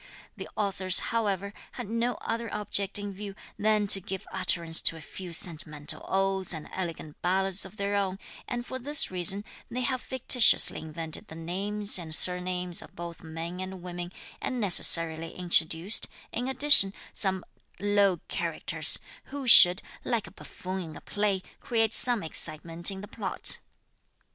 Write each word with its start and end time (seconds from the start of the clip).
The 0.35 0.49
authors, 0.57 0.99
however, 1.13 1.53
had 1.73 1.87
no 1.87 2.15
other 2.21 2.51
object 2.51 2.97
in 2.97 3.13
view 3.13 3.35
than 3.59 3.85
to 3.85 4.01
give 4.01 4.25
utterance 4.31 4.81
to 4.81 4.97
a 4.97 4.99
few 4.99 5.31
sentimental 5.31 6.03
odes 6.07 6.55
and 6.55 6.67
elegant 6.73 7.21
ballads 7.21 7.65
of 7.65 7.77
their 7.77 7.95
own, 7.95 8.17
and 8.47 8.65
for 8.65 8.79
this 8.79 9.11
reason 9.11 9.45
they 9.69 9.81
have 9.81 10.01
fictitiously 10.01 10.79
invented 10.79 11.27
the 11.27 11.35
names 11.35 11.99
and 11.99 12.15
surnames 12.15 12.81
of 12.81 12.95
both 12.95 13.21
men 13.21 13.59
and 13.59 13.83
women, 13.83 14.11
and 14.41 14.59
necessarily 14.59 15.35
introduced, 15.35 16.07
in 16.31 16.47
addition, 16.47 16.93
some 17.13 17.45
low 17.79 18.21
characters, 18.27 18.97
who 19.25 19.47
should, 19.47 19.83
like 20.03 20.25
a 20.25 20.31
buffoon 20.31 20.79
in 20.81 20.95
a 20.95 21.01
play, 21.01 21.43
create 21.59 21.93
some 21.93 22.23
excitement 22.23 22.89
in 22.89 23.01
the 23.01 23.07
plot. 23.07 23.59